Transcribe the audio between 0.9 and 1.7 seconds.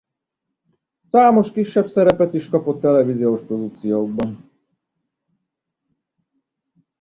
Számos